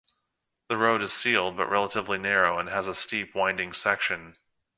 [0.67, 4.33] The road is sealed but relatively narrow and has a steep winding section.